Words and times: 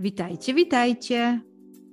Witajcie, 0.00 0.54
witajcie. 0.54 1.40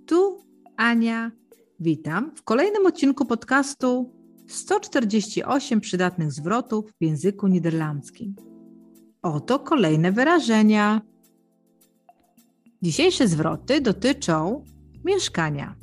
Tu 0.05 0.43
Ania. 0.77 1.31
Witam 1.79 2.35
w 2.35 2.43
kolejnym 2.43 2.85
odcinku 2.85 3.25
podcastu 3.25 4.13
148 4.47 5.81
przydatnych 5.81 6.31
zwrotów 6.31 6.91
w 7.01 7.03
języku 7.03 7.47
niderlandzkim. 7.47 8.35
Oto 9.21 9.59
kolejne 9.59 10.11
wyrażenia. 10.11 11.01
Dzisiejsze 12.81 13.27
zwroty 13.27 13.81
dotyczą 13.81 14.63
mieszkania. 15.05 15.75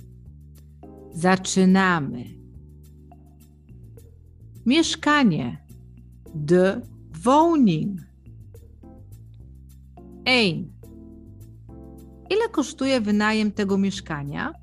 Zaczynamy. 1.13 2.25
Mieszkanie. 4.67 5.67
De 6.35 6.81
woning. 7.25 8.01
Ein. 10.27 10.74
Ile 12.31 12.49
kosztuje 12.49 13.01
wynajem 13.01 13.53
tego 13.53 13.79
mieszkania? 13.79 14.55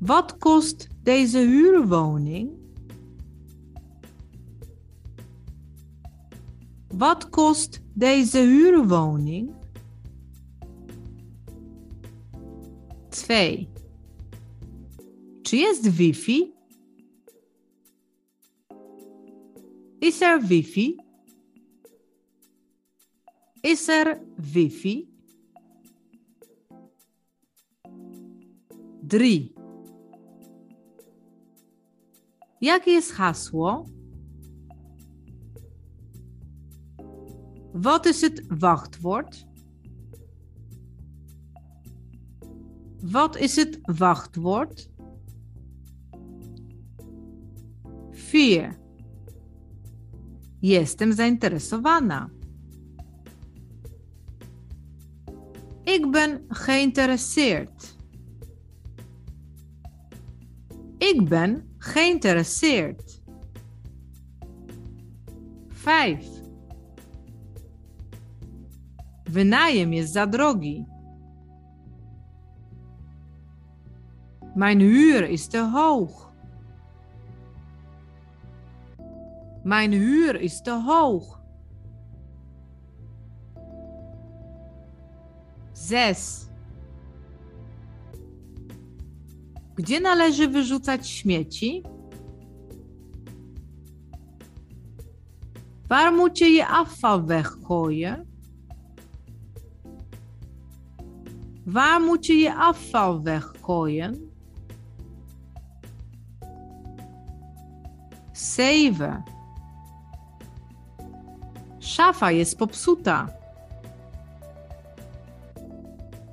Wat 0.00 0.32
kost 0.32 0.88
deze 1.04 1.46
huurwoning? 1.46 2.50
Wat 6.90 7.24
kost 7.30 7.80
deze 7.96 8.46
huurwoning? 8.46 9.50
2. 13.10 13.66
Czy 15.42 15.56
jest 15.56 15.88
Wi-Fi? 15.90 16.52
Is 20.00 20.22
er 20.22 20.40
Wi-Fi? 20.42 21.09
Is 23.62 23.88
er 23.88 24.20
Wi-Fi? 24.38 25.08
3. 29.08 29.52
Jakie 32.60 32.90
jest 32.90 33.12
hasło? 33.12 33.86
Wat 37.74 38.06
is 38.06 38.20
het 38.20 38.42
wachtwoord? 38.48 39.46
Wat 43.02 43.36
is 43.36 43.56
het 43.56 43.78
wachtwoord? 43.98 44.90
4. 48.12 48.78
Jestem 50.60 51.12
zainteresowana. 51.12 52.39
Ik 55.90 56.10
ben 56.10 56.44
geïnteresseerd. 56.48 57.96
Ik 60.98 61.28
ben 61.28 61.74
geïnteresseerd. 61.78 63.22
5. 65.68 66.26
Wynajem 69.24 69.92
jest 69.92 70.12
za. 70.12 70.26
Mijn 74.54 74.80
huur 74.80 75.28
is 75.28 75.46
te 75.46 75.70
hoog. 75.72 76.32
Mijn 79.62 79.92
huur 79.92 80.40
is 80.40 80.62
te 80.62 80.82
hoog. 80.86 81.39
6. 85.88 86.50
Gdzie 89.74 90.00
należy 90.00 90.48
wyrzucać 90.48 91.08
śmieci? 91.08 91.82
Waar 95.88 96.12
moet 96.12 96.38
je 96.38 96.46
je 96.46 96.66
afval 96.66 97.24
weggooien? 97.26 98.26
Waar 101.66 102.00
moet 102.00 102.26
je 102.26 102.34
je 102.34 102.54
afval 102.54 103.22
weggooien? 103.22 104.30
7. 108.32 109.22
Szafa 111.78 112.30
jest 112.30 112.58
popsuta. 112.58 113.39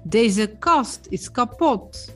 Deze 0.09 0.47
kast 0.59 1.07
is 1.09 1.31
kapot. 1.31 2.15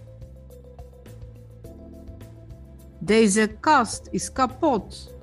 Deze 3.00 3.58
kast 3.60 4.08
is 4.12 4.32
kapot. 4.32 5.16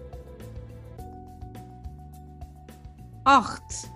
8. 3.22 3.90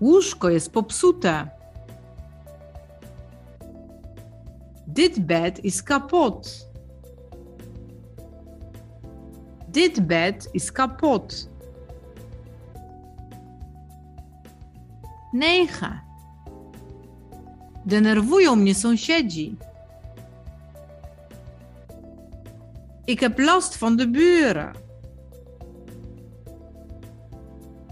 Łóżko 0.00 0.48
jest 0.48 0.70
popsute. 0.72 1.50
Dit 4.86 5.26
bed 5.26 5.64
is 5.64 5.82
kapot. 5.82 6.70
Dit 9.68 10.06
bed 10.06 10.48
is 10.52 10.72
kapot. 10.72 11.48
9. 15.32 16.05
Denerwują 17.86 18.56
mnie 18.56 18.74
sąsiedzi. 18.74 19.56
Ik 23.06 23.20
heb 23.20 23.38
last 23.38 23.76
van 23.76 23.96
de 23.96 24.06
buren. 24.06 24.72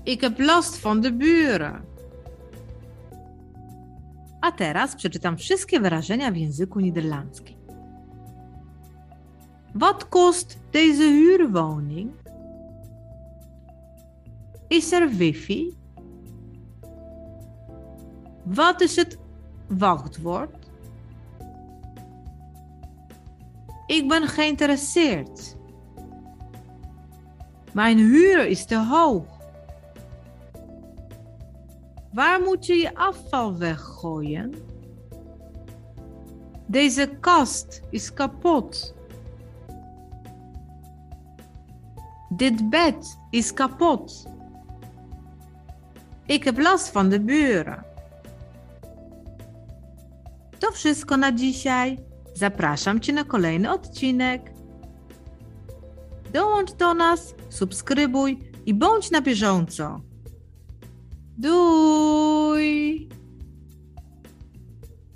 Ik 0.04 0.20
heb 0.20 0.38
last 0.38 0.76
van 0.76 1.00
de 1.00 1.12
buren. 1.12 1.82
A 4.40 4.52
teraz 4.52 4.96
przeczytam 4.96 5.36
wszystkie 5.36 5.80
wyrażenia 5.80 6.30
w 6.30 6.36
języku 6.36 6.80
niderlandzkim. 6.80 7.56
Wat 9.74 10.04
kost 10.04 10.58
deze 10.72 11.02
huurwoning? 11.02 12.12
Is 14.70 14.92
er 14.92 15.10
wifi? 15.10 15.74
Wat 18.46 18.80
is 18.80 18.96
het 18.96 19.18
wachtwoord? 19.66 20.64
Ik 23.86 24.08
ben 24.08 24.28
geïnteresseerd. 24.28 25.56
Mijn 27.72 27.98
huur 27.98 28.46
is 28.46 28.64
te 28.64 28.78
hoog. 28.78 29.26
Waar 32.12 32.40
moet 32.40 32.66
je 32.66 32.74
je 32.74 32.94
afval 32.94 33.58
weggooien? 33.58 34.54
Deze 36.66 37.16
kast 37.20 37.82
is 37.90 38.12
kapot. 38.12 38.94
Dit 42.28 42.70
bed 42.70 43.18
is 43.30 43.52
kapot. 43.52 44.26
Ik 46.26 46.44
heb 46.44 46.58
last 46.58 46.88
van 46.88 47.08
de 47.08 47.20
buren. 47.20 47.93
To 50.64 50.72
wszystko 50.72 51.16
na 51.16 51.32
dzisiaj. 51.32 51.98
Zapraszam 52.34 53.00
Cię 53.00 53.12
na 53.12 53.24
kolejny 53.24 53.70
odcinek. 53.70 54.52
Dołącz 56.32 56.72
do 56.72 56.94
nas, 56.94 57.34
subskrybuj 57.50 58.38
i 58.66 58.74
bądź 58.74 59.10
na 59.10 59.20
bieżąco. 59.20 60.00
Duj! 61.38 63.08